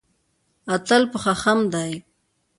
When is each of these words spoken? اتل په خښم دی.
اتل 0.75 1.03
په 1.11 1.17
خښم 1.23 1.59
دی. 1.73 1.91